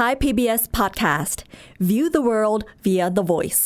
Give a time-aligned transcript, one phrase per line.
[0.00, 1.38] Thai PBS Podcast
[1.88, 3.62] View the world via the voice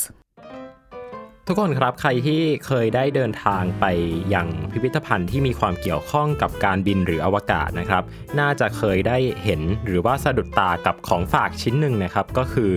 [1.46, 3.84] ทุกคนครับใครที่เคยได้เดินทางไป
[4.34, 8.02] ยังพิพิธภัณฑ์ที่มีความเกี่ยวข้องกับการบินหรืออวกาศนะครับ
[8.40, 12.70] น่าจะเคยได้เห็นหรือว่าสะดุดตากับของฝากชิ้นหนึ่งนะครับ ก็คือ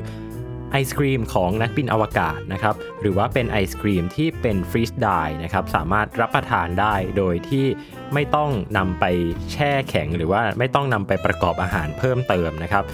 [0.71, 5.07] ไอศครีมของนักบินอวกาศนะครับ หรือว่าเป็นไอศครีมที่เป็นฟรีสได
[5.43, 7.65] นะครับ สามารถรับประทานได้โดยที่
[8.13, 9.05] ไม่ต้องนำไป
[9.51, 12.85] แช่แข็ง หรือว่าไม่ต้องนำไปประกอบอาหารเพิ่มเติมนะครับ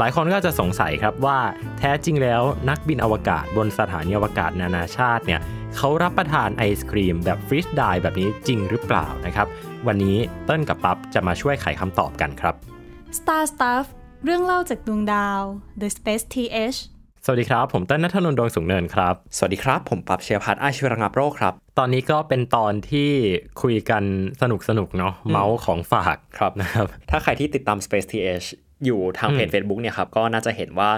[0.00, 1.38] หลายคนก็จะสงสัยครับว่า
[1.78, 5.40] แท้จริงแล้วนักบินอวกาศบนสถานีอวกาศนานาชาติเนี่ย
[5.76, 9.46] เขารับประทานไอศครีมแบบฟรีสไดแบบนี้จริงหรือเปล่านะครับ
[9.86, 12.54] วันนี้เต้นกับปั๊บจะมาช่วยไขคำตอบกันครับ
[13.18, 13.86] Star Stuff
[14.24, 15.40] เรื่องเล่าจากดวงดาว
[15.80, 16.78] The Space TH
[17.24, 23.10] สวัสดีครับ ผมเต้นนัทนนท์ดวงสูงเนินครับ สวัสดีครับ ผมปรับเชียร์พัฒน์อาชีวระงับโรคครับ ตอนนี้ก็เป็นตอนที่
[23.62, 24.04] คุยกัน
[24.42, 28.48] สนุกสนุกๆเนาะเมาท์ของฝากครับนะครับ ถ้าใครที่ติดตาม Space TH
[28.84, 30.90] อยู่ทางเพจ Facebook เนี่ยครับก็น่าจะเห็นว่า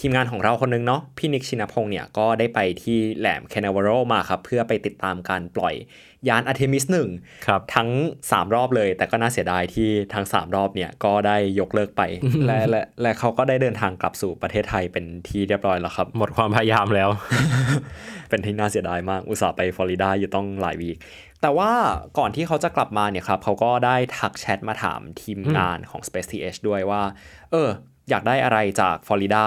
[0.00, 5.74] ทีมงานของเราคนนึงเนาะพี่นิกชินพงศ์เนี่ยก็ได้ไปที่แหลมแคนาเวอรัลมาครับ เพื่อไปติดตามการปล่อย
[6.28, 7.08] ยานอาร์ทิมิสหนึ่ง
[7.46, 7.88] ครับทั้ง
[8.20, 12.02] 3 รอบเลย แต่ก็น่าเสียดายที่ทั้ง 3 รอบเนี่ยก็ได้ยกเลิกไป
[12.46, 17.10] และและและเขาก็ได้เดินทางกลับสู่ประเทศไทยเป็นที่เรียบร้อยแล้วครับ หมดความพยายามแล้ว
[18.30, 20.96] เป็นที่น่าเสียดายมากอุตส่าห์ไปฟลอริดาอยู่ต้องหลายวีค
[21.42, 21.70] แต่ว่า
[22.18, 27.02] ก่อนที่เขาจะกลับมาเนี่ยครับเขาก็ได้ทักแชทมาถามทีมงานของ Space TH ด้วยว่า
[27.50, 27.68] เออ
[28.10, 29.44] อยากได้อะไรจากฟลอริดา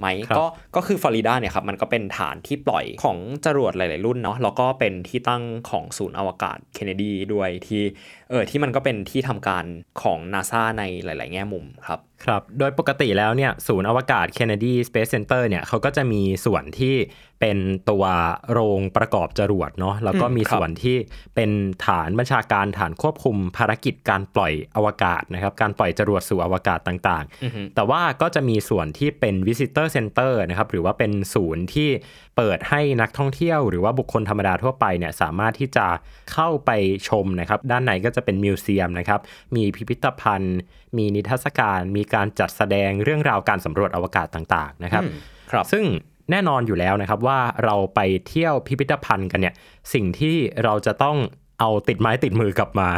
[0.00, 7.82] ไหมครับก็ก็คือฟลอริดาเนี่ยครับมันก็เป็นฐานที่ปล่อยของจรวดหลาย ๆ รุ่นเนาะแล้วก็เป็นที่ตั้งของศูนย์อวกาศเคนเนดีด้วยที่
[8.30, 9.64] เออที่มันก็เป็นที่ทำการ
[10.02, 16.94] ของ NASA ในหลาย ๆ แง่มุมครับครับ โดยปกติแล้วเนี่ยศูนย์อวกาศ Kennedy Space Center เนี่ยเขาก็จะมีส่วนที่
[17.40, 17.58] เป็น
[17.90, 18.04] ตัว
[18.52, 20.96] โรงประกอบจรวดเนาะแล้วก็อืมมีครับส่วนที่
[21.34, 21.50] เป็น
[21.86, 31.88] ฐานบัญชาการฐานควบคุมภารกิจการปล่อยอวกาศนะครับ การปล่อยจรวดสู่อวกาศต่างๆ แต่ว่าก็จะมีส่วนที่เป็น Visitor Center นะครับ หรือว่าเป็นศูนย์ที่
[32.36, 35.86] เปิดให้นักท่องเที่ยวหรือว่าบุคคลธรรมดาทั่วไปเนี่ยสามารถที่จะ
[36.32, 36.70] เข้าไป
[37.08, 39.20] ชมนะครับ ด้านในก็จะเป็นมิวเซียมนะครับ
[39.56, 40.58] มีพิพิธภัณฑ์
[40.96, 45.14] มีนิทรรศการ มีการจัดแสดงเรื่องราวการสำรวจอวกาศต่างๆนะครับอืม
[45.52, 45.84] ครับ ซึ่ง
[46.30, 49.54] แน่นอนอยู่แล้วนะครับว่าเราไปเที่ยวพิพิธภัณฑ์กันเนี่ย
[49.94, 51.16] สิ่งที่เราจะต้อง
[51.60, 52.88] เอาติดไม้ติดมือกลับมา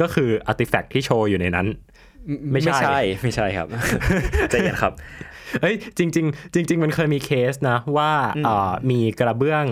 [0.00, 1.66] ก็คืออาร์ติแฟกต์ที่โชว์อยู่ในนั้น
[2.52, 3.66] ไม่ใช่ ไม่ใช่ไม่ใช่ครับ
[4.50, 4.92] ใจเย็นครับ
[5.62, 8.10] เอ้ยจริงๆจริง ๆ มันเคยมีเคสนะ ว่า
[8.44, 9.64] เอ่อมีกระเบื้อง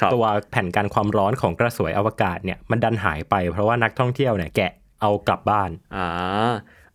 [0.00, 6.06] ครับตัวแผ่นกันความร้อนของกระสวยอวกาศเนี่ยมันดันหายไปเพราะว่านักท่องเที่ยวเนี่ยแกะเอากลับบ้านอ่า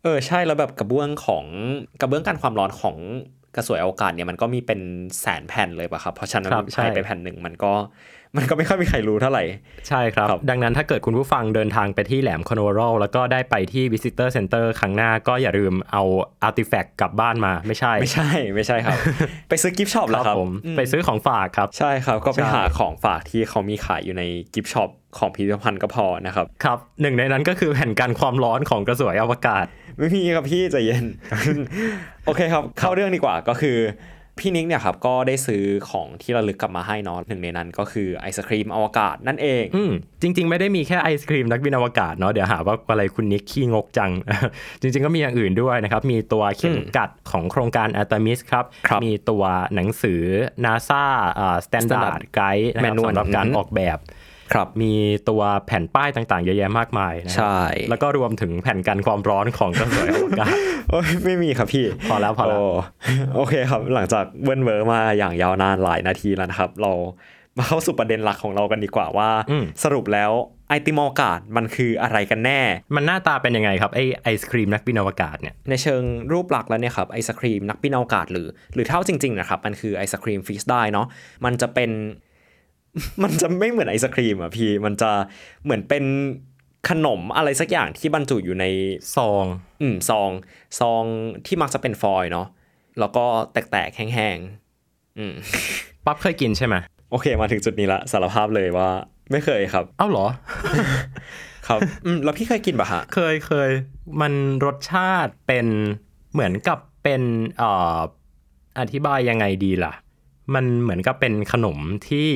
[0.03, 1.45] เออใช่แล้วแบบกระเบื้องของ
[2.01, 2.95] กระเบื้องกันความร้อนของ
[3.57, 4.81] กระสวยอวกาศเนี่ยมันก็มีเป็น
[5.21, 7.73] แสนแผ่นเลยป่ะครับ เพราะฉะนั้นครับใช่หายไปแผ่นหนึ่งมันก็
[8.37, 9.43] มันก็ไม่ค่อยมีใครรู้เท่าไหร่
[9.87, 16.03] ใช่ครับครับดังนั้นถ้าเกิดคุณผู้ฟังเดินทางไปที่แหลมแคนาเวอรัลแล้วก็ได้ไปที่ Visitor Center ครั้งหน้าก็อย่าลืมเอา
[16.43, 18.97] artifact กลับบ้านมาไม่ใช่ ไม่ใช่ไม่ใช่ครับ
[19.49, 24.23] ไปซื้อ gift shop แล้วรับครับผมอืมไปซื้อของฝากครับ ใช่ครับ ก็ไปใช่หาของฝากที่เขามีขายอยู่ใน
[24.53, 29.65] gift shopของพิพิธภัณฑ์ก็พอนะครับ ครับหนึ่งในนั้นก็คือแผ่นกันความร้อนของกระสวยอวกาศ
[29.97, 31.05] ไม่มีครับพี่ใจเย็น
[32.25, 33.77] โอเคครับ เข้าเรื่องดีกว่าก็คือ
[34.39, 44.11] พี่นิกเนี่ยครับก็ได้ซื้อของที่ระลึกกลับมาให้เนาะหนึ่งในนั้นก็คือไอศครีมอวกาศนั่นเองอืมจริง ๆ ไม่ได้มีแค่ไอศครีมนักบินอวกาศเนาะเดี๋ยวหาว่าอะไรคุณนิกขี้งกจัง
[44.81, 49.43] จริง ๆ ก็มีอย่างอื่นด้วยนะครับ มีตัวเข็มกัดของโครงการ Artemis ครับครับ มีตัว
[49.75, 50.21] หนังสือ
[50.65, 51.03] NASA
[51.39, 53.97] อ่า Standard Standard Guide นะครับ Manual สำหรับการอืมออกแบบ
[54.53, 54.93] ครับมี
[55.29, 60.53] ตัวแผ่นป้ายต่างๆ เยอะแยะมากมายนะคใช่รับแล้วก็รวมถึงแผ่นกันความร้อนของกระสวยอวกาศ
[60.89, 66.91] โอ้ยไม่มีครับพี่ พอแล้วพอแล้วโโอเคครับ หลังจากเบิ้ลเวอร์มาอย่างยาวนานหลายนาทีแล้วนะครับ เรา
[67.57, 70.31] มาเข้าสู่ประเด็นหลักของเรากันดีกว่าว่าอืมสรุปแล้ว
[70.69, 72.61] ไอติมอวกาศมันคืออะไรกันแน่
[72.95, 81.07] มันหน้าตาเป็นยังไงครับไอไอศครีมนักบินอวกาศเนี่ย ในเชิงรูปลักษณ์แล้วเนี่ยครับไอศครีมนักบินอวกาศหรือ หรือเท่าจริงๆนะครับมันคือไอศครีมฟรีสได้เนาะ
[81.45, 81.91] มันจะเป็น
[83.23, 85.11] มันจะไม่เหมือนไอศครีมอะพี่มันจะ
[85.63, 86.03] เหมือนเป็น
[86.89, 88.65] ขนมอะไรสักอย่างที่บรรจุอยู่ใน
[89.15, 89.45] ซอง
[89.81, 90.29] อืมซอง
[90.79, 91.03] ซอง
[91.45, 92.47] ที่มักจะเป็นฟอยล์เนาะ
[92.99, 95.33] แล้วก็แตกๆแห้งๆอืม
[96.05, 96.75] ปั๊บเคยกินใช่ไหม
[97.11, 98.89] โอเคมาถึงจุดนี้ละสารภาพเลยว่า
[99.31, 100.27] ไม่เคยครับ เอ้าเหรอ
[101.67, 103.69] ครับอืมแล้วพี่เคยกินปะฮะเคยเคย
[104.21, 104.33] มัน
[104.65, 105.67] รสชาติเป็น
[106.33, 107.21] เหมือนกับเป็น
[107.57, 107.97] เอ่อ
[108.79, 109.93] อธิบายยังไงดีล่ะ
[110.55, 111.77] มันเหมือนกับเป็นขนม
[112.07, 112.27] ที่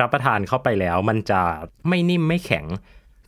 [0.00, 1.40] รับประทานเข้าไปแล้ว มันจะ
[1.88, 2.66] ไม่นิ่มไม่แข็ง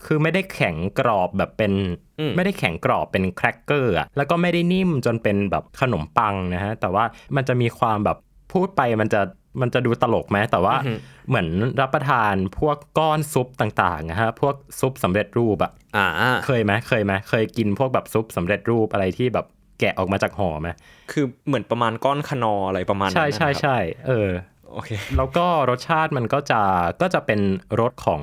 [0.04, 1.72] คือไม่ได้แข็งกรอบแบบเป็น
[2.18, 7.04] อืมไม่ได้แข็งกรอบเป็นแครกเกอร์อะแล้วก็ไม่ได้นิ่มจนเป็นแบบขนมปังนะฮะ แต่ว่า
[7.36, 8.18] มันจะมีความแบบ
[8.52, 9.20] พูดไปมันจะ
[9.60, 10.94] มันจะดูตลกไหมแต่ว่าอือฮึ
[11.28, 11.48] เหมือน
[11.80, 16.06] รับประทานพวกก้อนซุปต่างๆนะฮะพวกซุปสำเร็จรูปอะอ่า
[16.46, 19.46] เคยไหมเคยไหมเคยกินพวกแบบซุปสำเร็จรูปอะไรที่แบบ
[19.81, 20.69] แกะออกมาจากห่อไหม
[21.12, 24.31] คือเหมือนประมาณก้อนคนออะไรประมาณนั้นใช่ใช่นะครับใช่เออ
[24.73, 26.61] โอเคแล้วก็รสชาติมันก็จะ
[27.00, 27.40] ก็จะเป็น
[27.81, 28.23] รสของ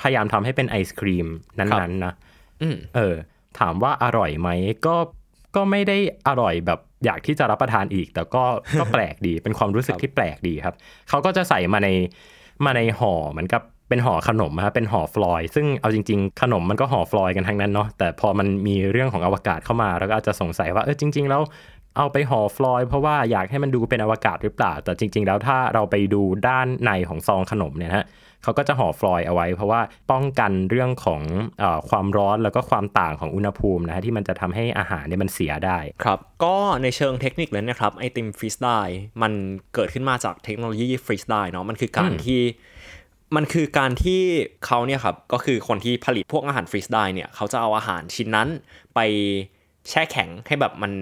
[0.00, 1.26] พยายามทำให้เป็นไอศครีม
[1.70, 2.14] ครันั้นบๆนะ
[2.62, 3.14] อืมเออ
[3.58, 4.48] ถามว่าอร่อยไหม
[4.86, 4.96] ก็
[5.56, 5.98] ก็ไม่ได้
[6.28, 8.44] อร่อยแบบอยากที่จะรับประทานอีก แต่ก็
[8.80, 10.74] ก็แปลกดีเป็นความรู้สึกที่แปลกดีครับ
[11.08, 11.88] เขาก็จะใส่มาใน
[12.64, 21.42] มาในห่อเหมือนกับ เป็นห่อขนมครับเป็นห่อฟอยล์ซึ่งเอาจริง ๆ ขนมมันก็ห่อฟอยล์กันทั้งนั้นเนาะแต่พอมันมีเรื่องของอวกาศเข้ามาแล้วก็อาจจะสงสัยว่าเออจริง ๆ แล้ว
[21.96, 28.06] เอาไปห่อฟอยล์เพราะว่าอยากให้มันดูเป็นอวกาศหรือเปล่า แต่จริง ๆ แล้วถ้าเราไปดูด้านในของซองขนมเนี่ยนะฮะ
[28.42, 31.22] เขาก็จะห่อฟอยล์เอาไว้ เพราะว่าป้องกันเรื่องของ
[31.58, 38.68] เออความร้อนแล้วก็ความต่างของอุณหภูมินะฮะที่มันจะทำให้อาหารเนี่ยมันเสียได้ ครับ ก็ในเชิงเทคนิคเลยนะครับไอติมฟรีสได
[39.22, 39.32] มัน
[39.74, 42.40] เกิดขึ้นมาจากเทคโนโลยีฟรีสไดเนาะมันคือการที่
[43.36, 44.20] มันคือการที่
[44.66, 48.48] เขาเนี่ยครับก็คือคนที่ผลิตพวกอาหารฟรีสไดเนี่ยเขาจะเอาอาหารชิ้นนั้น
[48.94, 49.00] ไป
[49.90, 50.92] แช่แข็งให้แบบมัน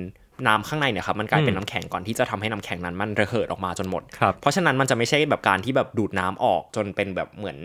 [0.47, 7.59] น้ำข้างในเนี่ยครับมันกลายเป็นน้ำแข็งก่อนที่จะทำให้น้ำแข็งนั้นมันระเหิดออกมาจนหมดครับเพราะฉะนั้นมันจะไม่ใช่แบบการที่แบบดูดน้ำออกจนเป็นแบบเหมือน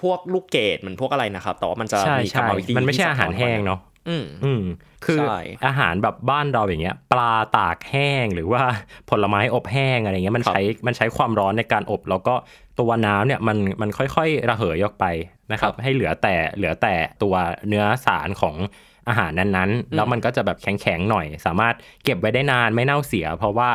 [0.00, 4.64] พวกลูกเกดเหมือนพวกอะไรนะครับแต่ว่ามันจะใช่มีกรใช่รมวิธีมันไม่ใช่ที่อาหารแห้งเนาะ อืมอืม
[5.04, 8.62] คือใช่อาหารแบบบ้านเราอย่างเงี้ย ปลาตากแห้งหรือว่า
[9.10, 12.34] ผลไม้อบแห้งอะไรเงี้ยมันครับใช้มันใช้ความร้อนในการอบ แล้วก็
[12.80, 15.04] ตัวน้ำเนี่ยมันมันค่อยๆระเหยออกไป
[15.52, 17.34] นะครับ ให้เหลือแต่เหลือแต่ตัว
[17.68, 18.56] เนื้อสารของ
[19.08, 21.74] อาหารนั้นๆ แล้วมันก็จะแบบแข็งๆหน่อย สามารถ
[22.04, 23.70] เก็บไว้ได้นานไม่เน่าเสีย เพราะว่า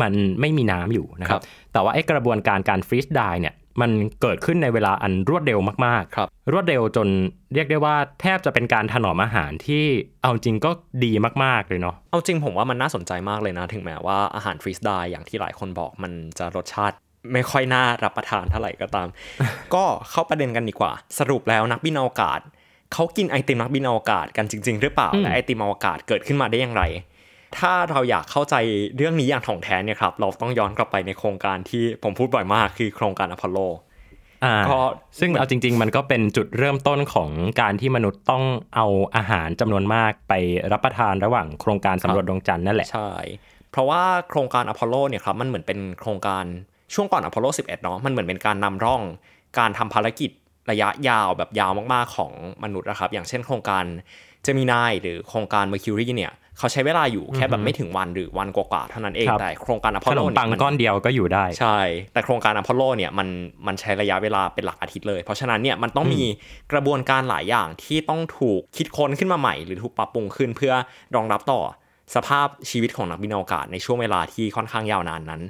[0.00, 3.90] มันไม่มีน้ำอยู่นะคครัรับบแต่ว่าไอ้กระบวนการการฟรีซไดเนี่ย มัน
[4.22, 7.08] เกิดขึ้นในเวลาอันรวดเร็วมากๆ ครับ รวดเร็วจน
[7.54, 9.84] เรียกได้ว่าแทบจะเป็นการถนอมอาหารที่
[10.22, 10.70] เอาจริงก็
[11.04, 11.12] ดี
[11.44, 16.96] มากๆเลยเนาะ เอาจริงผมว่ามันน่าสนใจมากเลยนะ ถึงแม้ว่าอาหารฟรีสไดอย่างที่หลายคนบอกมันจะรสชาติ
[17.32, 19.08] ไม่ค่อยน่ารับประทานเท่าไหร่ก็ตาม
[19.74, 22.40] ก็เข้าประเด็นกันดีกว่า สรุปแล้วนักบินอวกาศ
[22.92, 26.82] เขากินไอติมนักบินอวกาศกันจริง ๆ หรือเปล่าอืมและไอติมอวกาศเกิดขึ้นมาได้อย่างไร
[27.58, 28.54] ถ้าเราอยากเข้าใจ
[28.96, 33.58] เรื่องนี้อย่างถ่องแท้เนี่ยครับ เราต้องย้อนกลับไปในโครงการที่ผมพูดบ่อยมากคือโครงการอพอลโล
[34.44, 34.78] อ่าก็
[35.20, 37.30] ซึ่งเอาจริง ๆ มันก็เป็นจุดเริ่มต้นของ
[37.60, 38.44] การที่มนุษย์ต้อง
[38.76, 38.86] เอา
[39.16, 40.32] อาหารจำนวนมากไป
[40.72, 43.12] รับประทานระหว่างโครงการสำรวจดวงจันทร์นั่นแหละ ใช่
[43.70, 46.44] เพราะว่าโครงการอพอลโลเนี่ยครับมันเหมือนเป็นโครงการ
[46.94, 49.02] ช่วงก่อนอพอลโล 11 เนาะมันเหมือนเป็นการนำร่อง
[49.58, 50.30] การทำภารกิจ
[50.70, 52.32] ระยะยาวแบบยาวมากๆของ
[52.64, 53.84] มนุษย์นะครับ อย่างเช่นโครงการ
[54.44, 61.78] เจมิไนหรือโครงการ Mercury เนี่ยเขาใช้เวลาอยู่แค่แบบไม่ถึงวันหรือวันกว่าๆเท่านั้นเองครับแต่โครงการอพอลโลเนี่ย ขนมปังมันก้อนเดียวก็อยู่ได้ ใช่
[62.12, 63.28] แต่โครงการอพอลโลเนี่ยมัน
[63.66, 66.22] มันใช้ระยะเวลาเป็นหลักอาทิตย์เลย เพราะฉะนั้นเนี่ยมันต้องมี
[66.72, 70.72] กระบวนการหลายอย่างที่ต้องถูกคิดค้นขึ้นมาใหม่ หรือถูกปรับปรุงขึ้นเพื่อ
[71.14, 71.60] รองรับต่อ
[72.14, 75.42] สภาพชีวิตของนักบินอวกาศในช่วงเวลาที่ค่อนข้างยาวนานนั้น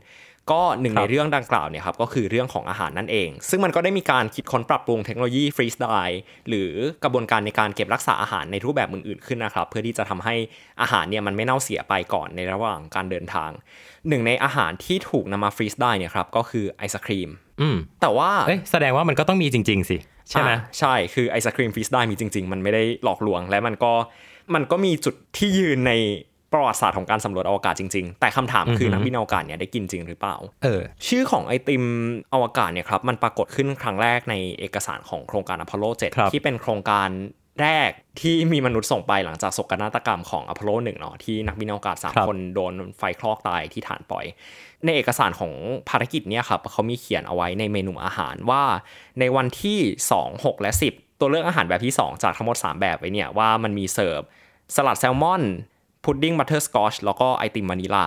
[0.53, 6.71] ก็หนึ่งครับในเรื่องดังกล่าวเนี่ยครับก็คือเรื่องของอาหารนั่นเอง ซึ่งมันก็ได้มีการคิดค้นปรับปรุงเทคโนโลยี freeze dry หรือ
[7.05, 10.35] กระบวนการในการเก็บรักษาอาหารในรูปแบบอื่นๆขึ้นนะครับเพื่อที่จะทำให้
[10.81, 13.51] อาหารเนี่ยมันไม่เน่าเสียไปก่อนในระหว่างการเดินทาง
[14.09, 17.31] หนึ่งในอาหารที่ถูกนำมา freeze dry เนี่ยครับก็คือไอศครีม
[17.61, 19.99] อืมแต่ว่าเอ้ยแสดงว่ามันก็ต้องมีจริง ๆ สิ
[20.31, 23.93] ใช่ไหมอ่าใช่คือไอศครีม freeze dry มีจริง ๆ มันไม่ได้หลอกลวงและมันก็
[24.55, 25.93] มันก็มีจุดที่ยืนใน
[26.55, 31.85] ประวัติศาสตร์ของการสำรวจอวกาศจริง ๆ แต่คำถามคืออฮึนักบินอวกาศเนี่ยได้กินจริงหรือเปล่าเออชื่อของไอติม
[32.35, 35.85] อวกาศเนี่ยครับมันปรากฏขึ้นครั้งแรกในเอกสารของโครงการอพอลโล
[36.17, 37.09] ครับ7ที่เป็นโครงการ
[37.63, 37.91] แรก
[38.21, 44.25] ที่มีมนุษย์ส่งไปหลังจากโศกนาฏกรรมของอพอลโล1เนาะที่นักบินอวกาศ3คนโดนไฟคลอกตายที่ฐานปล่อย
[44.85, 45.53] ในเอกสารของ
[45.89, 48.65] ภารกิจเนี่ยครับเขามีเขียนเอาไว้ในเมนูอาหารว่า
[49.21, 49.79] ในวันที่
[50.15, 54.21] 2 6 และ 10 ตัวเลือกอาหารแบบที่ 2 จากทั้งหมด 3 แบบไว้เนี่ยว่ามันมีเสิร์ฟ
[54.75, 55.43] สลัดแซลมอน
[56.05, 58.07] พุดดิ้งบัตเตอร์สกอชแล้วก็ไอติมวานิลา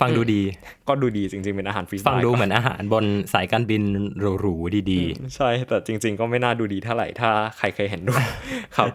[0.00, 0.42] ฟังดูดี
[0.88, 3.82] ก็ดูดีจริงๆ เป็นอาหาร freeze dry ฟังดูเหมือนอาหารบนสายการบิน
[4.40, 5.00] หรูๆดี
[5.36, 8.22] ใช่ แต่จริง ๆ ก็ไม่น่าดูดีเท่าไหร่ถ้าใครเคยเห็นด้วย
[8.76, 8.88] ครับ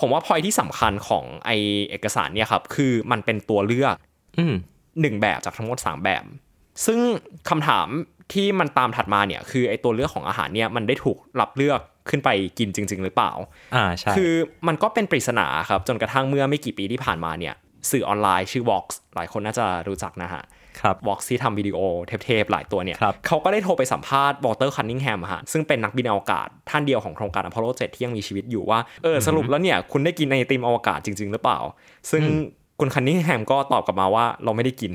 [0.00, 1.50] ผมว่าพอยที่สำคัญของไอ
[1.90, 4.54] เอกสารเนี่ยครับ คือมันเป็นตัวเลือกๆอืม
[5.00, 6.24] หนึ่งแบบจากทั้งหมด 3 แบบ
[6.86, 6.98] ซึ่ง
[7.48, 7.88] คำถาม
[8.32, 13.32] ที่มันตามถัดมาเนี่ย คือไอตัวเลือกของอาหารเนี่ยมันได้ถูกรับเลือกขึ้นไปกินจริง ๆ หรือเปล่า
[13.74, 14.32] อ่าใช่ คือ
[14.66, 17.54] มันก็เป็นปริศนาครับ จนกระทั่งเมื่อไม่กี่ปีที่ผ่านมาเนี่ย
[17.90, 18.84] สื่อออนไลน์ชื่อ Vox
[19.14, 20.42] หลายคนน่าจะรู้จักนะฮะ
[20.80, 21.78] ครับวอ x ที่ทำวิดีโอ
[22.24, 31.58] เทพๆหลายตัวเนี่ยครับเขาก็ได้โทรไปสัมภาษณ์วอลเตอร์คันนิงแฮมฮะซึ่งเป็นนักบินอวกาศท่านเดียวของโครงการอพอลโล7ที่ยังมีชีวิตอยู่ว่า เออ สรุปแล้วเนี่ย คุณได้กินไอติมอวกาศจริง ๆ หรือเปล่า
[32.10, 32.22] ซึ่ง
[32.80, 34.92] คุณคันนิงแฮมก็ตอบกลับมาว่าเราไม่ได้กิน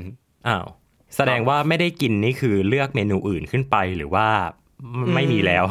[0.48, 0.66] อ้าว
[1.16, 4.26] แสดงว่าไม่ได้กินนี่คือเลือกเมนูอื่นขึ้นไปหรือว่า
[5.14, 5.64] ไม่มีแล้ว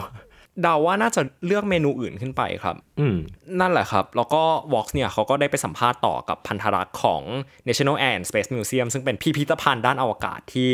[0.61, 3.17] เดาว่าน่าจะเลือกเมนูอื่นขึ้นไปครับ อืม
[3.59, 4.43] นั่นแหละครับ แล้วก็
[4.73, 7.21] Vox เนี่ยเขาก็ได้ไปสัมภาษณ์ต่อกับพันธรักษ์ของ
[7.67, 10.69] National Air and Space Museum ซึ่งเป็นพิพิธภัณฑ์ด้านอวกาศที่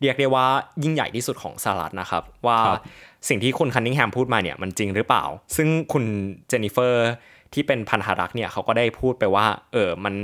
[0.00, 0.46] เรียกได้ว่า
[0.82, 2.82] ยิ่งใหญ่ที่สุดของสหรัฐนะครับ ว่าครับ
[3.28, 5.24] สิ่งที่คุณคันนิงแฮมพูดมาเนี่ยมันจริงหรือเปล่า
[5.56, 6.04] ซึ่งคุณ
[6.48, 7.08] เจนนิเฟอร์
[7.52, 10.14] ที่เป็นพันธรักษ์เนี่ยเขาก็ได้พูดไปว่าเออมัน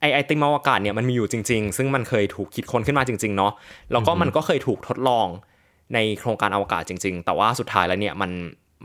[0.00, 3.52] ไอไอติมอวกาศเนี่ยมันมีอยู่จริง ๆ ซึ่งมันเคยถูกคิดค้นขึ้นมาจริง ๆ เนาะ
[3.92, 5.26] แล้วก็มันก็เคยถูกทดลอง
[5.94, 8.30] ในโครงการอวกาศจริง ๆ แต่ว่าสุดท้ายแล้วเนี่ยมัน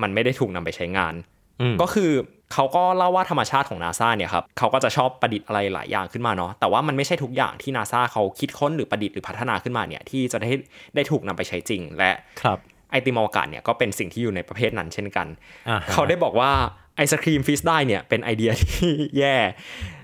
[0.02, 1.14] มันไม่ได้ถูกนำไปใช้งาน
[1.62, 2.12] อืมก็คือ
[2.54, 10.52] เขาก็เล่าว่าธรรมชาติของนาซาเนี่ยครับเขาก็จะชอบประดิษฐ์อะไรหลายอย่างขึ้นมาเนาะแต่ว่ามันไม่ใช่ทุกอย่างที่นาซาเขาคิดค้นหรือประดิษฐ์หรือพัฒนาขึ้นมาเนี่ยที่จะได้
[10.96, 12.58] ได้ถูกนำไปใช้จริงและครับ
[12.92, 15.28] ไอติมอวกาศเนี่ยก็เป็นสิ่งที่อยู่ในประเภทนั้นเช่นกัน
[15.70, 16.52] อ่าฮะเขาได้บอกว่า
[16.96, 19.36] ไอศครีม freeze dry เนี่ยเป็นไอเดียที่แย่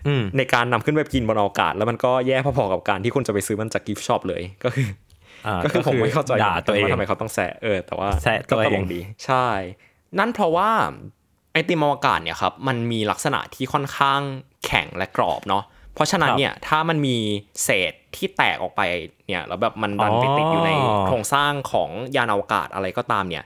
[0.07, 5.00] อืมในการนำขึ้นไปกินบนอวกาศ แล้วมันก็แย่พอๆกับการที่คุณจะไปซื้อมันจาก gift shop เลยก็คืออ่า
[5.63, 9.47] ก็คือผมไม่เข้าใจด่าตัวเองว่าทำไมเขาต้องแซะเออแต่ว่าแซะตัวเองก็ตลกดีใช่
[10.19, 10.69] นั่นเพราะว่า
[11.53, 14.21] ไอติมอวกาศเนี่ยครับมันมีลักษณะที่ค่อนข้าง
[14.65, 17.17] แข็งและกรอบเนาะเพราะฉะนั้นเนี่ยถ้ามันมี
[17.63, 18.81] เศษที่แตกออกไป
[19.27, 20.71] เนี่ยแล้วแบบมันดันไปติดอยู่ใน
[21.05, 23.43] โครงสร้างของยานอวกาศอะไรก็ตามเนี่ย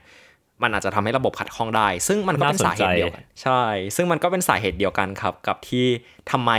[0.62, 3.62] มันอาจจะทำให้ระบบขัดข้องได้ ซึ่งมันก็เป็นสาเหตุเดียวกัน ใช่
[3.96, 5.86] ซึ่งมันก็เป็นสาเหตุเดียวกันครับ กับที่
[6.30, 6.52] ทำไม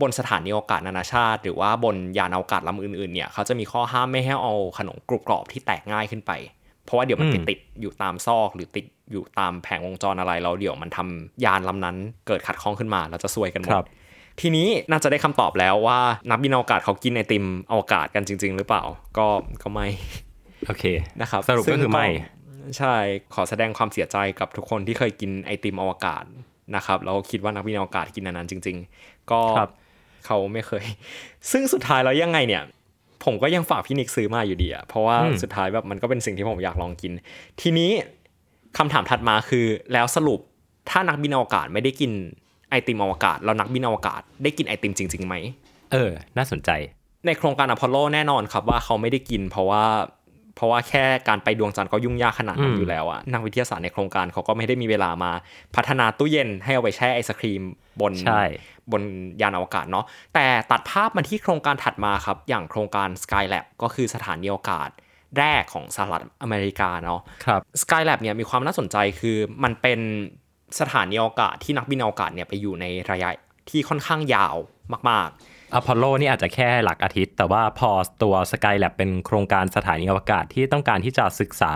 [0.00, 6.32] บนสถานีอวกาศนานาชาติ หรือว่าบนยานอวกาศลำอื่นๆเนี่ยเขาจะมีข้อห้ามไม่ให้เอาขนมกรุบกรอบที่แตกง่ายขึ้นไป
[6.84, 11.96] เพราะว่าเดี๋ยวมันไปติดอยู่ตามซอก หรือติดอยู่ตามแผงวงจรอะไรแล้วเดี๋ยวมันทำยานลำนั้น
[12.26, 13.86] เกิดขัดข้องขึ้นมาเราจะซวยกันหมคดรับ
[14.40, 18.82] ทีนี้น่าจะได้คำตอบแล้วว่านักบินอวกาศเขากินไอติมอวกาศกันจริง ๆ หรือเปล่า
[19.18, 19.26] ก็
[19.62, 19.86] ก็ไม่
[20.66, 20.84] โอเค
[21.20, 22.06] นะครับสรุปก็คือไม่
[22.60, 22.94] ซึ่งใช่
[23.34, 26.24] ขอแสดงความเสียใจกับทุกคนที่เคยกินไอติมอวกาศ
[26.76, 29.70] นะครับแล้วคิดว่านักบินอวกาศกินอันนั้นจริง ๆ ก็ครับ
[30.26, 30.84] เขาไม่เคย
[31.50, 32.62] ซึ่งสุดท้ายแล้วยังไงเนี่ย
[33.24, 37.12] ผมก็ยังฝากพี่นิกซื้อมาอยู่ดีอะเพราะว่าอืมสุดท้ายแบบมันก็เป็นสิ่งที่ผมอยากลองกิน
[37.60, 37.90] ทีนี้
[38.78, 40.40] คำถามถัดมาคือแล้วสรุป
[40.90, 42.12] ถ้านักบินอวกาศไม่ได้กิน
[42.70, 45.34] ไอติมอวกาศแล้วนักบินอวกาศได้กินไอติมจริงๆไหม
[45.92, 46.70] เออ น่าสนใจ
[47.26, 49.84] ในโครงการอพอลโลแน่นอนครับว่าเขาไม่ได้กิน เพราะว่า
[50.56, 55.32] เพราะว่าแค่การไปดวงจันทร์ก็ยุ่งยากขนาดนั้นอืมอยู่แล้วอะนักวิทยาศาสตร์ในโครงการเขาก็ไม่ได้มีเวลามา
[55.76, 57.62] พัฒนาตู้เย็นให้เอาไปแช่ไอศครีม
[58.00, 58.42] บนใช่
[58.92, 59.02] บน
[59.42, 64.88] ยานอวกาศเนาะแต่ตัดภาพมาที่โครงการถัดมาครับ อย่างโครงการ Skylab ก็คือสถานีอวกาศ
[65.38, 70.00] แรกของสหรัฐอเมริกาเนาะครับ Skylab เนี่ยมีความน่าสนใจคือมันเป็น
[70.80, 73.30] สถานีอวกาศที่นักบินอวกาศเนี่ยไปอยู่ในระยะ
[73.70, 74.56] ที่ค่อนข้างยาว
[75.10, 75.30] มาก
[75.74, 77.90] อพอลโลนี่อาจจะแค่หลักอาทิตย์ แต่ว่าพอ
[78.22, 81.72] ตัวสกายแลบเป็นโครงการสถานีอวกาศที่ต้องการที่จะศึกษา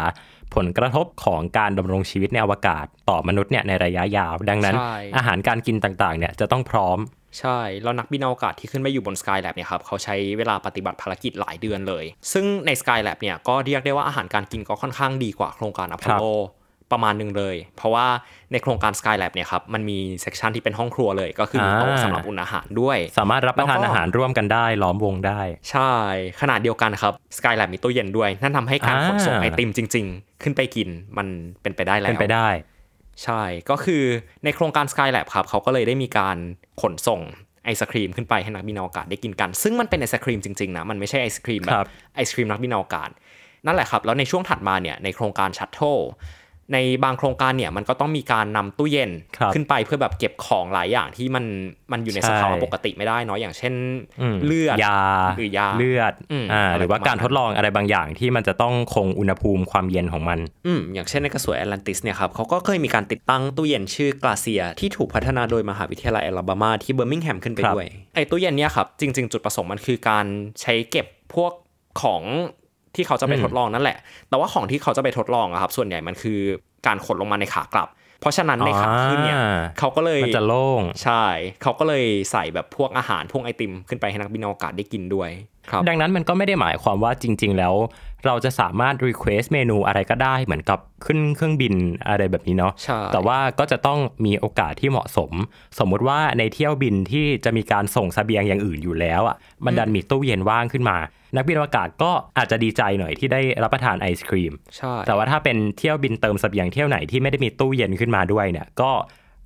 [0.54, 16.24] ผลกระทบของการดำรงชีวิตในอวกาศต่อมนุษย์เนี่ยในระยะยาว ดังนั้นใช่อาหารการกินต่างๆเนี่ยจะต้องพร้อมๆใช่ แล้วนักบินอวกาศที่ขึ้นไปอยู่บน Skylab เนี่ยครับเขาใช้เวลาปฏิบัติภารกิจหลายเดือนเลย ซึ่งใน Skylab เนี่ยก็เรียกได้ว่าอาหารการกินก็ค่อนข้างดีกว่าโครงการอพอลโล
[16.92, 18.06] ประมาณหนึ่งเลย เพราะว่า
[18.52, 25.40] ในโครงการ Skylab เนี่ยครับมันมี section ที่เป็นห้องครัวเลย ก็คือมีโต๊ะอ่าสำหรับอุ่นอาหารด้วย สามารถรับประทานแล้วก็อาหารร่วมกันได้ ล้อมวงได้
[25.70, 25.92] ใช่
[26.40, 31.26] ขนาดเดียวกันครับ Skylab มีตู้เย็นด้วย นั่นทำให้การอ่าขนส่งไอติมจริง ๆ ขึ้นไปกินมัน
[31.62, 32.48] เป็นไปได้แล้วเป็นไปได้
[33.24, 34.02] ใช่ก็คือ
[34.44, 36.36] ในโครงการ Skylab ครับเขาก็เลยได้มีการ
[36.82, 37.20] ขนส่ง
[37.64, 43.10] ไอศครีมขึ้นไปให้นักบินอวกาศได้กินกัน ซึ่งมันเป็นไอศครีมจริงๆนะ มันไม่ใช่ไอศครีมแบบครับไอศครีมนักบินอวกาศ
[43.66, 45.96] นั่นแหละครับ แล้วในช่วงถัดมาเนี่ย ในโครงการ shuttle
[46.72, 51.44] ในบางโครงการเนี่ยมันก็ต้องมีการนำตู้เย็นครับขึ้นไปเพื่อแบบเก็บของหลายอย่างที่มัน
[51.92, 53.74] มันอยู่ในใช่สภาวะปกติไม่ได้เนาะอย่างเช่น
[54.20, 55.00] อืมเลือดยา
[55.36, 70.26] หรือยาเลือดอืมอ่าอะไรหรือว่าประมาณการทดลองอะไรบางอย่างที่มันจะต้องคงอุณหภูมิความเย็นของมันอืมอย่างเช่นในกระสวยแอตแลนติสเนี่ยครับเขาก็เคยมีการติดตั้งตู้เย็นชื่อ GLACIER ที่ถูกพัฒนาโดยมหาวิทยาลัยแอลาบามาที่เบอร์มิงแฮมขึ้นไปครับด้วยไอ้ตู้เย็นเนี่ยครับจริง ๆ จุดประสงค์มันคือการ
[70.60, 71.52] ใช้เก็บพวก
[72.02, 72.22] ของ
[72.98, 76.40] ที่เขาจะไปทดลองนั่นแหละ แต่ว่าของที่เขาจะไปทดลองอะครับ ส่วนใหญ่มันคือ
[76.86, 77.88] การขนลงมาในขากลับ
[78.20, 81.24] เพราะฉะนั้นในขาขึ้นเนี่ยอ่าเขาก็เลยมันจะโล่งใช่
[81.62, 85.57] เขาก็เลยใส่แบบพวกอาหารพวกไอติมขึ้นไปให้นักบินอวกาศได้กินด้วยครับ
[85.88, 87.74] ดังนั้นมันก็ไม่ได้หมายความว่าจริง ๆ แล้ว
[88.26, 91.74] เราจะสามารถ request เมนูอะไรก็ได้เหมือนกับขึ้นเครื่องบิน
[92.08, 95.32] อะไรแบบนี้เนาะใช่แต่ว่าก็จะต้องมีโอกาสที่เหมาะสม
[95.78, 100.96] สมมุติว่าในเที่ยวบินที่จะมีการส่งเสบียงอย่างอื่นอยู่แล้วอะมันดันมีตู้เย็นว่างขึ้นมา
[101.36, 108.90] นักบินอวกาศก็อาจจะดีใจหน่อยที่ได้รับประทานไอศครีมใช่แต่ว่าถ้าเป็นเที่ยวบินเติมเสบียงเที่ยวไหนที่ไม่ได้มีตู้เย็นขึ้นมาด้วยเนี่ยก็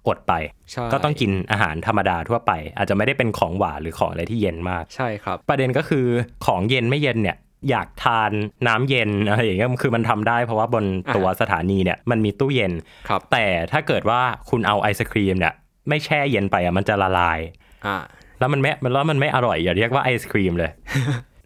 [0.09, 0.32] อดไป
[0.71, 6.06] ใช่ก็ต้องกินอาหารธรรมดาทั่วไป อาจจะไม่ได้เป็นของหวานหรือของอะไรที่เย็นมากใช่ครับ ประเด็นก็คือ
[6.47, 7.37] ของเย็นไม่เย็นเนี่ย
[7.71, 8.32] อยากทาน
[8.68, 10.85] น้ำเย็นอะไรอย่างเงี้ยคือมันทำได้เพราะว่าบน
[11.16, 12.73] ตัวสถานีเนี่ยมันมีตู้เย็น
[13.09, 15.54] ครับแต่ถ้าเกิดว่าคุณเอาไอศครีมเนี่ย
[15.88, 17.38] ไม่แช่เย็นไปอะมันจะละลาย
[17.87, 17.97] อ่า
[18.38, 20.71] แล้วมันไม่แล้วมันไม่อร่อยอย่าเรียกว่าไอศครีมเลย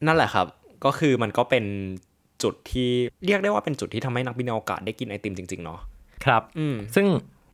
[0.07, 0.47] นั่นแหละครับ
[0.85, 1.65] ก็คือมันก็เป็น
[2.43, 2.91] จุดที่
[3.27, 5.81] เรียกได้ว่าเป็นจุดที่ทำให้นักบินอวกาศได้กินไอติมจริงๆเนาะ
[6.25, 7.07] ครับอืมซึ่ง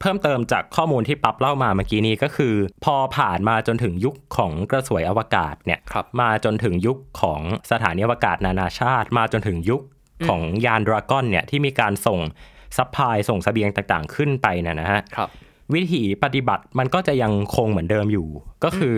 [0.03, 2.55] เพิ่มเติมจากข้อมูลที่ปั๊บเล่ามาเมื่อกี้นี้ก็คือ
[2.85, 7.41] พอผ่านมาจนถึงยุคของกระสวยอวกาศเนี่ยครับมาจนถึงยุคของ
[7.71, 9.83] สถานีอวกาศนานาชาติ มาจนถึงยุค
[10.29, 12.21] ของยานดราก้อนเนี่ยที่มีการส่ง
[12.77, 15.29] supply ส่งเสบียงต่างๆ ขึ้นไปเนะนะฮะครับ
[15.75, 18.29] วิธีปฏิบัติมันก็จะยังคงเหมือนเดิมอยู่
[18.65, 18.95] ก็คือ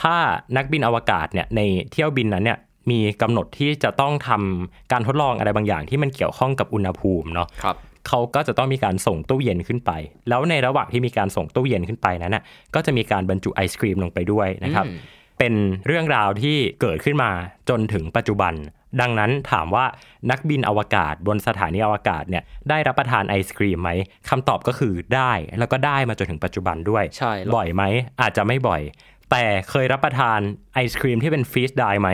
[0.00, 0.16] ถ้า
[0.56, 1.60] นักบินอวกาศเนี่ยใน
[1.92, 2.58] เที่ยวบินนั้นเนี่ย
[2.90, 7.76] มีกำหนดที่จะต้องทำการทดลองอะไรบางอย่างที่มันเกี่ยวข้องกับอุณหภูมิเนาะครับ
[8.08, 9.90] เขาก็จะต้องมีการส่งตู้เย็นขึ้นไป
[10.28, 12.44] แล้วในระหว่างที่มีการส่งตู้เย็นขึ้นไปนั้นน่ะ
[12.74, 14.98] ก็จะมีการบรรจุไอศครีมลงไปด้วยนะครับอืม
[15.38, 15.54] เป็น
[15.86, 17.30] เรื่องราวที่เกิดขึ้นมา
[17.68, 18.54] จนถึงปัจจุบัน
[19.00, 19.84] ดังนั้นถามว่า
[20.30, 23.90] นักบินอวกาศบนสถานีอวกาศเนี่ยได้รับประทานไอศครีมไหม
[24.30, 27.82] คำตอบก็คือได้ แล้วก็ได้มาจนถึงปัจจุบันด้วยใช่แล้วบ่อยไหม
[28.20, 28.82] อาจจะไม่บ่อย
[29.30, 30.38] แต่เคยรับประทาน
[30.74, 32.08] ไอศครีมที่เป็นฟรีสไดไหม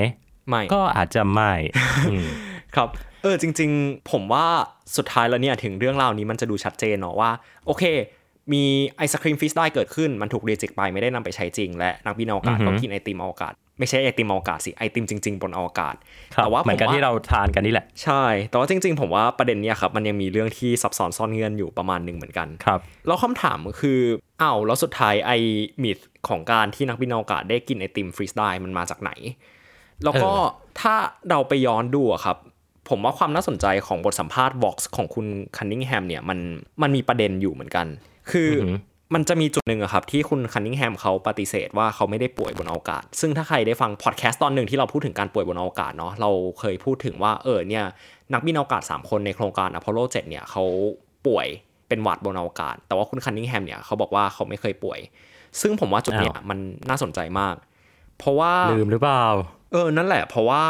[0.49, 1.53] ไม่ก็อาจจะไม่
[2.11, 2.27] อืม
[2.77, 2.89] ครับ
[3.23, 4.47] เออจริง ๆ ผมว่า
[4.97, 7.31] สุดท้ายแล้วเนี่ยถึงเรื่องราวนี้มันจะดูชัดเจนเนาะว่า
[7.67, 7.85] โอเค
[8.53, 8.65] มี
[8.97, 15.95] ไอศครีมฟิสได้เกิดขึ้นมันถูกรีเจ็คไปไม่ได้นำไปใช้จริง และนักบินอวกาศอือฮึก็กินไอติมอวกาศไม่ใช่ไอติมอวกาศสิไอติมจริง ๆ บนอวกาศ
[16.35, 24.01] ครับแต่ว่าเหมือนกับผว่ที่เราทานกันนี่แหละใช่แต่ว่าจริง ๆ ผมว่าประเด็นเนี่ยครับมันยังมีเรื่องที่ซับซ้อนซ่อนเงื่อนอยู่ประมาณหนึ่งเหมือนกันครับแล้วคำถามก็คือ
[24.43, 25.33] อ้าวแล้วสุดท้ายไอ
[25.85, 25.99] มิธ
[26.29, 29.11] ของการที่นักบินอวกาศได้กินไอติมฟรีสได้มันมาจากไหน
[30.05, 30.45] แล้วก็เออ
[30.81, 30.95] ถ้า
[31.31, 32.37] เราไปย้อนดูอะครับ
[32.91, 35.27] ผมว่าความน่าสนใจของบทสัมภาษณ์ Vox ของคุณ
[35.57, 36.39] คันนิงแฮมเนี่ยมัน
[36.83, 37.87] มันมีประเด็นอยู่เหมือนกัน
[38.31, 38.77] คือออหือ
[39.15, 47.85] มันจะมีจุดหนึ่งอะครับที่คุณคันนิงแฮมเขาปฏิเสธว่าเขาไม่ได้ป่วยบนอวกาศ ซึ่งถ้าใครได้ฟังพอดแคสต์ตอนหนึ่งที่เราพูดถึงการป่วยบนอวกาศเนาะเราเคยพูดถึงว่าเออเนี่ย
[48.33, 50.65] นักบินอวกาศ 3 คนในโครงการอพอลโล 7 เนี่ยเขา
[51.27, 51.47] ป่วย
[51.89, 54.99] เป็นหวัดบนอวกาศ แต่ว่าคุณคันนิงแฮมเนี่ยเขาบอกว่าเขาไม่เคยป่วย
[55.61, 57.55] ซึ่งผมว่าจุดเนี้ยอ้าวมันน่าสนใจมาก
[58.19, 59.25] เพราะว่าลืมหรือเปล่า
[59.73, 60.63] เออนั่นแหละ เพราะว่า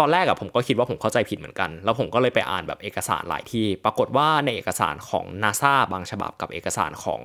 [0.00, 7.20] ตอนแรกอะผมก็คิดว่าผมเข้าใจผิดเหมือนกัน แล้วผมก็เลยไปอ่านแบบเอกสารหลายที่ ปรากฏว่าในเอกสารของ NASA บางฉบับกับเอกสารของ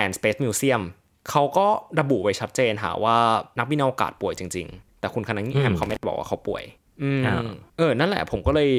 [0.00, 0.82] and Space Museum
[1.30, 1.66] เขาก็
[2.00, 3.16] ระบุไว้ชัดเจนหาว่า
[3.58, 6.64] นักบินอวกาศป่วยจริง ๆ แต่คุณคณะนิแฮมอืมเขาไม่ได้บอกว่าเขาป่วย
[7.02, 7.42] อืมอ้าว
[7.78, 8.70] เออ นั่นแหละผมก็เลย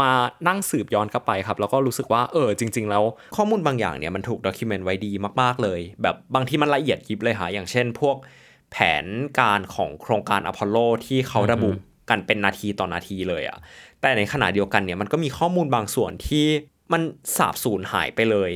[0.00, 0.10] มา
[0.48, 3.02] นั่งสืบย้อนกลับไปครับ แล้วก็รู้สึกว่าเออจริง ๆ แล้ว
[3.36, 8.16] ข้อมูลบางอย่างเนี่ยมันถูกด็อกิเมนต์ไว้ดีมาก ๆ เลย แบบบางที่มันละเอียดยิบเลยค่ะอย่างเช่น พวก
[8.72, 9.04] แผน
[9.40, 11.70] การของโครงการอพอลโลที่เขาระบุ
[12.10, 13.58] กันเป็นนาทีต่อนาทีเลยอะ
[14.00, 16.46] แต่ในขณะเดียวกันเนี่ยมันก็มีข้อมูลบางส่วนที่
[16.92, 17.02] มัน
[17.36, 18.50] สาบสูญหายไปเลย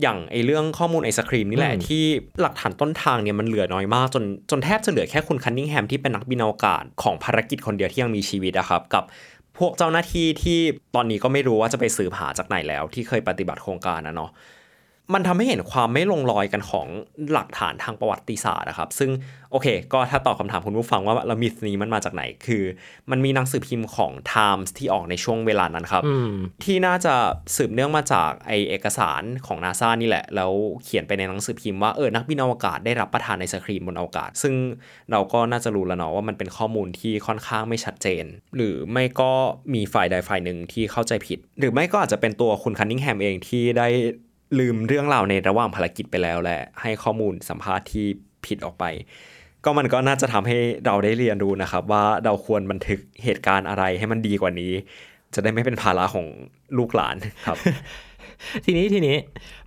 [0.00, 2.04] อย่างไอเรื่องข้อมูลไอศครีมนี่แหละอืมที่
[2.40, 9.04] หลักฐานต้นทางเนี่ยมันเหลือน้อยมากจนจนแทบจะเหลือแค่คุณคันนิงแฮมที่เป็นนักบินอวกาศของภารกิจคนเดียวที่ยังมีชีวิตอะครับกับ
[9.58, 10.58] พวกเจ้าหน้าที่ที่
[10.94, 14.30] ตอนนี้ก็ไม่รู้ว่าจะไปสืบหาจากไหนแล้วที่เคยปฏิบัติโครงการนะเนาะ
[15.14, 16.86] มันทำให้เห็นความไม่ลงรอยกันของ
[17.32, 19.10] หลักฐานทางประวัติศาสตร์นะครับ ซึ่ง
[19.50, 22.62] โอเค ก็ถ้าตอบคำถามคุณผู้ฟังว่าแล้วมิสนี้มันมาจากไหน คือ
[23.10, 26.32] มันมีหนังสือพิมพ์ของ Times ที่ออกในช่วงเวลานั้นครับอืม
[26.64, 27.14] ที่น่าจะ
[27.56, 30.52] สืบเนื่องมาจากไอเอกสารของนาซานี่แหละ แล้ว
[30.84, 34.54] เขียนไปในหนังสือพิมพ์ว่าเออนักบินอวกาศได้รับประทานไอศครีมบนอวกาศ ซึ่ง
[35.10, 38.24] เราก็น่าจะรู้แล้วเนาะว่ามันเป็นข้อมูลที่ค่อนข้างไม่ชัดเจน
[38.56, 39.32] หรือไม่ก็
[39.74, 43.88] มีฝ่ายใดฝ่ายหนึ่งที่เข้าใจผิด หรือไม่ก็อาจจะเป็นตัวคุณคันนิงแฮมเองที่ได้
[44.58, 48.06] ลืมเรื่องราวในระหว่างภารกิจไปแล้ว และให้ข้อมูลสัมภาษณ์ที่
[48.46, 48.84] ผิดออกไป
[49.64, 54.72] ก็มันก็น่าจะทำให้เราได้เรียนรู้นะครับ ว่าเราควรบันทึกเหตุการณ์อะไรให้มันดีกว่านี้
[55.34, 56.26] จะได้ไม่เป็นภาระของ
[56.78, 57.58] ลูกหลานครับ
[58.64, 59.16] ทีนี้ทีนี้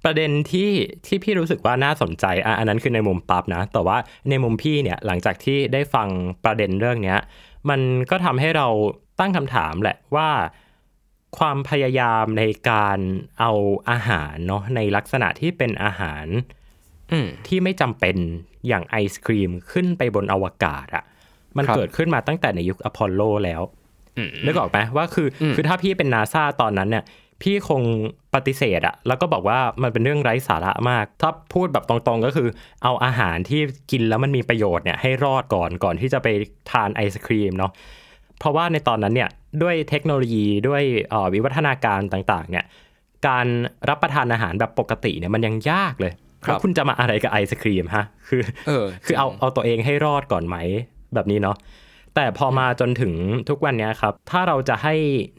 [0.03, 0.69] ประเด็นที่
[1.05, 3.97] ที่พี่รู้สึกว่าน่าสนใจอะอันนั้นคือในมุมปั๊บนะ แต่ว่า
[4.29, 6.07] ในมุมพี่เนี่ยหลังจากที่ได้ฟัง
[6.45, 7.19] ประเด็นเรื่องเนี้ย
[7.69, 8.67] มันก็ทำให้เรา
[9.19, 10.29] ตั้งคำถามแหละว่า
[11.37, 12.99] ความพยายามในการ
[13.39, 13.51] เอา
[13.89, 16.25] อาหารเนาะในลักษณะที่เป็นอาหาร
[17.11, 18.15] อืมที่ไม่จำเป็น
[18.67, 21.03] อย่างไอศครีมขึ้นไปบนอวกาศอะ่ะ
[21.57, 23.61] มันครับเกิดขึ้นมาตั้งแต่ในยุคอพอลโลแล้ว
[24.17, 27.03] อืมนึกออกไหมว่าคืออมคือถ้าพี่เป็นนาซาตอนนั้นเนี่ย
[27.41, 27.81] พี่คง
[28.33, 32.49] ปฏิเสธอะแล้วก็บอกว่ามันเป็นเรื่องไร้สาระมาก ถ้าพูดแบบตรงๆก็คือ
[32.83, 36.27] เอาอาหารที่กินแล้วมันมีประโยชน์เนี่ยให้รอดก่อนก่อนที่จะไป
[36.71, 37.71] ทานไอศครีมเนาะ
[38.39, 39.29] เพราะว่าในตอนนั้นเนี่ย
[39.63, 42.65] ด้วยเทคโนโลยีด้วยเอ่อวิวัฒนาการต่างๆเนี่ย
[43.27, 43.47] การ
[43.89, 46.13] รับประทานอาหารแบบปกติเนี่ยมันยังยากเลย
[46.45, 50.57] ครับแล้วคุณจะมาอะไรกับไอศครีมฮะคือเออคือเอาเอาตัวเองให้รอดก่อนไหม
[51.15, 51.57] แบบนี้เนาะ
[52.15, 53.13] แต่พอมาจนถึง
[53.49, 54.93] ทุกวันเนี้ยครับ ถ้าเราจะให้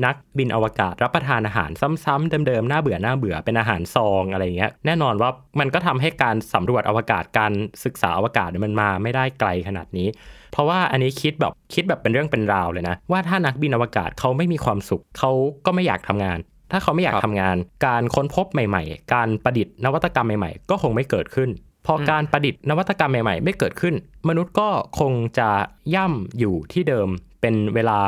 [0.05, 1.71] นักบินอวกาศรับประทานอาหาร
[2.05, 7.53] ซ้ำๆเดิมๆหน้าเบื่อหน้าเบื่อเป็นอาหารซองอะไรเงี้ยแน่นอนว่ามันก็ทำให้การสำรวจอวกาศการ
[7.85, 10.09] ศึกษาอวกาศเนี่ยมันมาไม่ได้ไกลขนาดนี้
[10.53, 15.31] เพราะว่าอันนี้คิดแบบคิดแบบเป็นเรื่องเป็นราวเลยนะ ว่าถ้านักบินอวกาศเขาไม่มีความสุขเขา
[15.67, 16.39] ก็ไม่อยากทำงาน
[16.73, 21.51] ถ้าเขาไม่อยากครับทำงาน การค้นพบใหม่ ๆ การประดิษฐ์นวัตกรรมใหม่ ๆ ก็คงไม่เกิดขึ้น
[21.87, 23.95] พออการประดิษฐ์นวัตกรรมใหม่ๆ ไม่เกิดขึ้น
[24.29, 24.69] มนุษย์ก็
[25.01, 25.51] คงจะ
[25.95, 27.09] ย่ำอยู่ที่เดิม
[27.41, 27.99] เป็นเวลา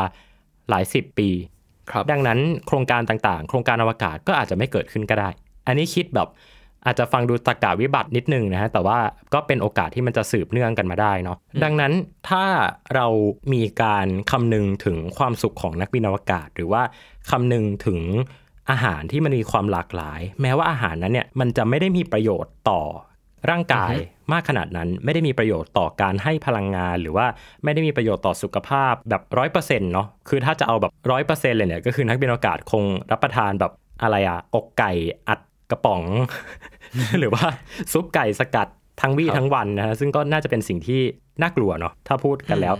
[0.68, 1.28] หลายสิบปี
[1.90, 5.28] ครับดังนั้นโครงการต่างๆ โครงการอวกาศก็อาจจะไม่เกิดขึ้นก็ได้
[5.66, 6.28] อันนี้คิดแบบ
[6.86, 8.98] อาจจะฟังดูตะกาวิบัตินิดนึงนะฮะ แต่ว่า
[9.34, 11.92] ก็เป็นโอกาสที่มันจะสืบเนื่องกันมาได้เนาะ ดังนั้น
[12.28, 12.44] ถ้า
[12.94, 13.06] เรา
[13.52, 16.82] มีการคำนึงถึงความสุขของนักบินอวกาศ หรือว่า
[17.30, 18.00] คำนึงถึง
[18.70, 22.82] อาหารที่มันมีความหลากหลาย แม้ว่าอาหารนั้นเนี่ยมันจะไม่ได้มีประโยชน์ต่อ
[23.50, 23.92] ร่างกาย
[24.32, 27.26] มากขนาดนั้นไม่ได้มีประโยชน์ต่อการให้พลังงาน หรือว่า
[27.64, 33.72] ไม่ได้มีประโยชน์ต่อสุขภาพแบบร้อยเปอร์เซ็นต์เนาะคือถ้าจะเอาแบบร้อยเปอร์เซ็นต์เลยเนี่ยก็คือนักบินอวกาศคงรับประทานแบบ
[34.02, 34.92] อะไรอะอกไก่
[35.28, 36.02] อัดกระป๋อง
[37.18, 37.44] หรือว่า
[37.92, 38.68] ซุปไก่สกัด
[39.00, 41.00] ทั้งวี่ครับทั้งวันนะฮะซึ่งก็น่าจะเป็นสิ่งที่
[41.42, 42.74] น่ากลัวเนาะถ้าพูดกันแล้ว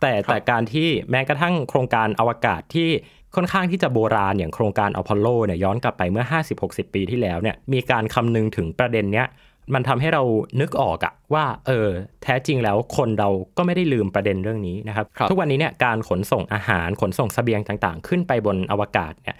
[0.00, 2.88] แต่แต่การที่แม้กระทั่งโครงการอวกาศที่
[3.36, 6.24] ค่อนข้างที่จะโบราณอย่างโครงการอพอลโลเนี่ยย้อนกลับไปเมื่อ
[6.60, 9.26] 50-60 ปีที่แล้วเนี่ยมีการคำนึงถึงประเด็นเนี้ย
[9.74, 10.22] มันทำให้เรา
[10.60, 11.88] นึกออกอะว่าเออ
[12.22, 19.36] แท้จริงแล้วคนเราก็ไม่ได้ลืมประเด็นเรื่องนี้นะครับครับทุกวันนี้เนี่ยการขนส่งอาหารขนส่งเสบียงต่างๆ ขึ้นไปบนอวกาศเนี่ย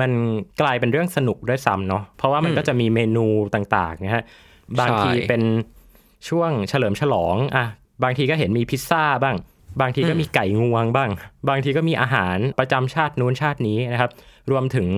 [0.00, 0.10] มัน
[0.60, 4.24] กลายเป็นเรื่องสนุกด้วยซ้ำเนาะเพราะว่ามันก็จะมีเมนูต่างๆนะฮะ
[4.80, 5.42] บางทีเป็น
[6.28, 7.66] ช่วงเฉลิมฉลองอะ
[8.02, 9.36] บางทีก็เห็นมีพิซซ่าบ้าง
[9.80, 11.10] บางทีก็มีไก่งวงบ้าง
[11.48, 14.10] บางทีก็มีอาหารประจำชาตินู้นชาตินี้นะครับ
[14.50, 14.88] รวมถึง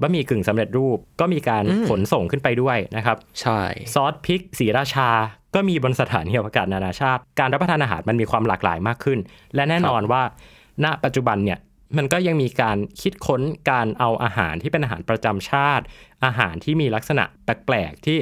[0.00, 3.60] บะหมี่กึ่งสำเร็จรูปก็มีการขนส่งขึ้นไปด้วยนะครับ ใช่
[3.94, 5.10] ซอสพริกสีราชา
[5.54, 9.18] ก็มีบนสถานีอวกาศนานาชาติ การรับประทานอาหารมันมีความหลากหลายมากขึ้น
[9.54, 10.22] และแน่นอนว่า
[10.84, 11.58] ณปัจจุบันเนี่ย
[11.96, 15.84] มันก็ยังมีการคิดค้นการเอาอาหารที่เป็นอาหารประจำชาติ
[16.24, 18.18] อาหารที่มีลักษณะแปลกๆที่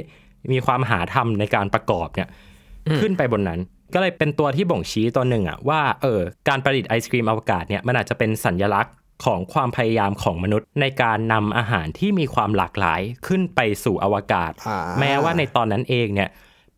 [0.53, 2.29] มีความหาทำในการประกอบเนี่ย
[3.01, 3.61] ขึ้นไปบนนั้น
[3.95, 8.93] ก็เลยเป็นตัวที่บ่งชี้ตัวหนึ่งอะว่าเออการประดิษฐ์ไอศครีมอวกาศเนี่ยมันอาจจะเป็นสัญลักษณ์
[9.25, 16.29] ของความพยายามของมนุษย์ ในการนำอาหารที่มีความหลากหลายขึ้นไปสู่อวกาศอ่าแม้ว่าในตอนนั้นเองเนี่ย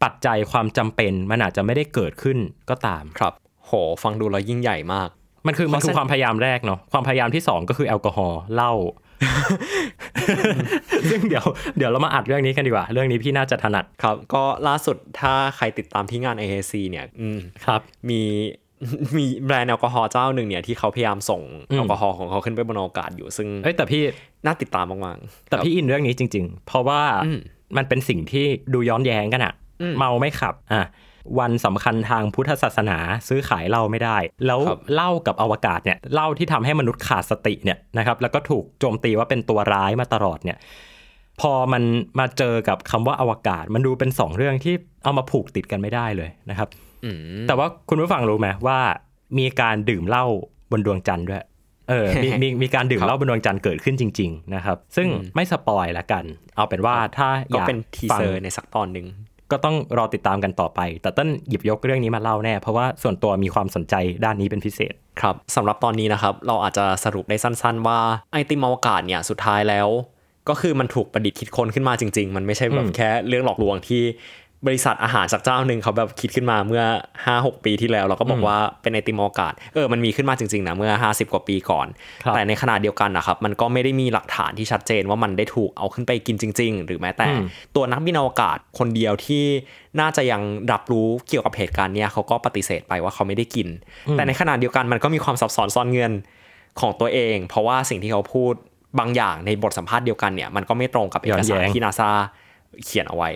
[0.02, 2.38] ปัจจัยความจำเป็นมันอาจจะไม่ได้เกิดขึ้น
[2.70, 3.32] ก็ตามครับ
[3.66, 3.72] โห
[4.02, 5.08] ฟังดูแล้วยิ่งใหญ่มาก
[5.46, 8.72] มันคือมันคือความพยายามแรกเนาะความพยายามที่สองก็คือแอลกอฮอล์เหล้า
[11.10, 11.44] ซึ่งเดี๋ยว
[11.76, 18.22] เดี๋ยวเรามาอัดเรื่องนี้กันดีกว่า เรื่องนี้พี่น่าจะถนัดครับ ก็ล่าสุดถ้าใครติดตามที่งาน AAC เนี่ยอืมครับ มี
[19.16, 24.02] มีแบรนด์แอลกอฮอล์เจ้าหนึ่งเนี่ยที่เขาพยายามส่งอืมแอลกอฮอล์ของเขาขึ้นไปบนอวกาศอยู่ซึ่งเอ้ยแต่พี่
[24.46, 27.38] น่าติดตามมากๆแต่ครับพี่อินเรื่องนี้จริง ๆ เพราะว่าอืม
[27.76, 30.86] มันเป็นสิ่งที่ดูย้อนแย้งกันอะอืมเมาไม่ขับอะ
[31.38, 34.16] วันสำคัญทางพุทธศาสนาซื้อขายเหล้าไม่ได้
[34.46, 40.58] แล้วครับเหล้ากับอวกาศเนี่ยเหล้าที่ทำให้มนุษย์ขาดสติเนี่ยนะครับแล้วก็ถูกโจมตีว่าเป็นตัวร้ายมาตลอดเนี่ย
[41.40, 41.82] พอมัน
[42.18, 46.89] มาเจอกับคำว่าอวกาศ มันดูเป็นสองเรื่องที่เอามาผูกติดกันไม่ได้เลยนะครับอืม
[47.48, 48.78] แต่ว่าคุณผู้ฟังรู้ไหมว่า
[49.38, 50.24] มีการดื่มเหล้า
[50.70, 51.44] บนดวงจันทร์ด้วย
[51.88, 56.24] เออมีมีมีการดื่มครับเหล้าบนดวงจันทร์เกิดขึ้นจริง ๆ นะครับ ซึ่งอืมไม่สปอยละกัน
[56.56, 59.06] เอาเป็นว่าถ้าอก็ยากเป็นทีฟังเซอร์ในสักตอนหนึ่ง
[59.50, 67.98] ก็ต้องรอติดตามกันต่อไป แต่ต้นหยิบยกเรื่องนี้มาเล่าแน่ เพราะว่าส่วนตัวมีความสนใจด้านนี้เป็นพิเศษ ครับสำหรับตอนนี้นะครับ เราอาจจะสรุปได้สั้น ๆ ว่า
[68.32, 69.88] ไอติมอวกาศเนี่ยสุดท้ายแล้ว
[70.48, 74.02] ก็คือมันถูกประดิษฐ์คิดค้นขึ้นมาจริง ๆ มันไม่ใช่แบบอืมแค่เรื่องหลอกลวงที่
[74.66, 76.82] บริษัทอาหารจากเจ้าหนึ่งเขาแบบคิดขึ้นมาเมื่อ
[77.24, 81.86] 5-6 ปีที่แล้ว เราก็บอกว่าเป็นไอติมอวกาศเออมันมีขึ้นมาจริงๆนะเมื่อ 50 กว่าปีก่อน
[82.24, 87.46] ครับแต่ในขณะเดียวกันนะครับมันก็ไม่ได้มีหลักฐานที่ชัดเจนว่ามันได้ถูกเอาขึ้นไปกินจริง ๆ หรือแม้แต่อืม
[87.76, 89.44] ตัวนักบินอวกาศคนเดียวที่
[90.00, 90.42] น่าจะยัง
[90.72, 93.68] รับรู้เกี่ยวกับเหตุการณ์เนี้ยเขาก็ปฏิเสธไปว่าเขาไม่ได้กิน
[94.12, 96.12] แต่ในขณะเดียวกันมันก็มีความซับซ้อนซ่อนเงื่อน
[96.80, 98.54] ของตัวเอง เพราะว่าสิ่งที่เขาพูด
[98.98, 102.10] บางอย่างในบทสัมภาษณ์เดียวกันเนี่ยมันก็ไม่ตรงกับเอกสารที่นาซา
[102.84, 103.30] เขียนเอาไว้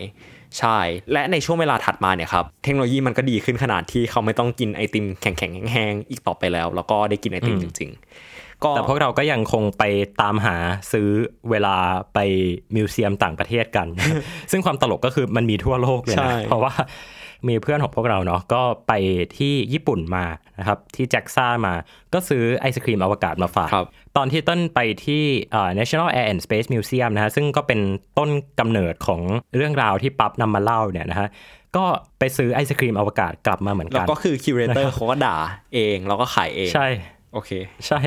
[0.58, 0.78] ใช่
[1.12, 7.90] และในช่วงเวลาถัดมาเนี่ยครับเทคโนโลยีมันก็ดีขึ้นขนาดที่เขาไม่ต้องกินไอติมแข็งๆแห้งๆอีกต่อไปแล้ว แล้วก็ได้กินไอติมจริง
[8.26, 9.82] ๆ ก็แต่พวกเราก็ยังคงไป
[10.20, 10.56] ตามหา
[10.92, 11.08] ซื้อ
[11.50, 11.76] เวลา
[12.14, 12.18] ไป
[12.74, 13.86] มิวเซียมต่างประเทศกัน
[14.50, 16.72] ซึ่งความตลกก็คือมันมีทั่วโลกเลยใช่นะเพราะว่า
[17.48, 18.92] มีเพื่อนของพวกเราเนาะก็ไป
[19.38, 20.24] ที่ญี่ปุ่นมา
[20.58, 21.74] นะครับที่แจ็กซ่ามา
[22.14, 27.80] ก็ซื้อไอศครีมอวกาศมาฝากครับตอนที่ต้นไปที่เอ่อ National Air and Space Museum นะฮะซึ่งก็เป็น
[28.18, 28.30] ต้น
[28.60, 29.20] กำเนิดของ
[29.56, 31.28] เรื่องราวที่ปั๊บนำมาเล่าเนี่ยนะฮะ
[31.76, 31.84] ก็
[32.18, 35.36] ไปซื้อไอศครีมอวกาศกลับมาเหมือนแล้วกันก็คือคิวเรเตอร์เขาก็ด่า
[35.74, 36.86] เองแล้วก็ขายเองใช่
[37.32, 37.50] โอเค
[37.86, 38.00] ใช่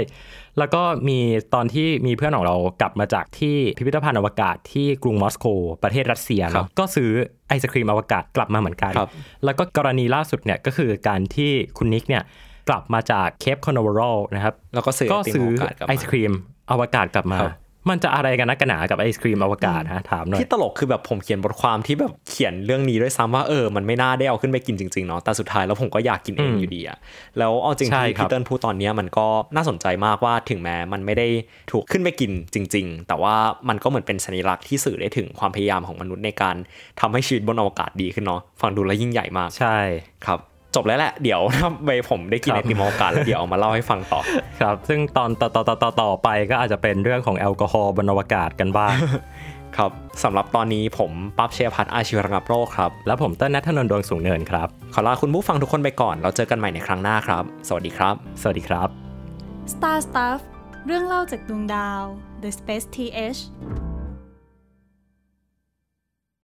[0.59, 1.19] แล้วก็มี
[1.53, 5.45] ตอนที่มีเพื่อนของเรากลับมาจากที่พิพิธภัณฑ์อวกาศที่กรุงมอสโก
[5.83, 7.09] ประเทศรัสเซียครับเนาะก็ซื้อ
[7.47, 9.09] ไอศครีมอวกาศกลับมาเหมือนกันครับ
[9.45, 12.23] แล้วก็กรณีล่าสุดเนี่ยก็คือการที่คุณนิกเนี่ย
[12.69, 16.33] กลับมาจากเคปคานาเวอรัลนะครับแล้วก็ซื้อก็ซื้อไอติมอวกาศกลับมาไอศครีม
[16.71, 17.53] อวกาศกลับมาครับ
[17.89, 26.97] มันจะอะไรกันนักกันหนากับไอศครีมอวกาศฮะถามหน่อยที่ตลกคือแบบผมเขียนบทความที่แบบเขียนเรื่องนี้ด้วยซ้ำว่าเออมันไม่น่าได้เอาขึ้นไปกินจริงๆเนาะแต่สุดท้ายแล้วผมก็อยากกินเองอืมอยู่ดีอะ
[27.37, 31.27] แล้วเอาจริงใช่ที่ครับพีเติ้ลพูดตอนเนี้ยมันก็น่าสนใจมากว่าถึงแม้มันไม่ได้
[31.71, 33.35] ถูกขึ้นไปกินจริง ๆ แต่ว่า
[33.69, 36.55] มันก็เหมือนเป็นสัญลักษณ์ที่สื่อได้ถึงความพยายามของมนุษย์ในการ
[36.99, 39.77] ทำให้ชีวิตบนอวกาศดีขึ้นเนาะฟังดูแล้วยิ่งใหญ่มากใช่
[40.25, 40.39] ครับ
[40.77, 44.21] จบแล้วแหละเดี๋ยวถ้าไปผมได้กินครัไอบติมอวกาศแล้วเดี๋ยวเอามาเล่าให้ฟังต่อ
[44.61, 48.95] ครับ ซึ่งตอนต่อต่อต่อต่อต่อไปก็อาจจะเป็นเรื่องของแอลกอฮอล์บนอวกาศกันบ้าง
[49.77, 49.91] ครับ
[50.23, 58.87] สำหรับตอนนี้ผมปั๊บเชียร์พัฒน์อาชีวระงับโรคครับ แล้วผมเต้นนัทนนท์ดวงสูงเนินครับ ขอลาคุณผู้ฟังทุกคนไปก่อน เราเจอกันใหม่ในครั้งหน้าครับ สวัสดีครับ สวัสดีครับ
[59.73, 60.39] Star Stuff
[60.85, 62.01] เรื่องเล่าจากดวงดาว
[62.43, 63.39] The Space TH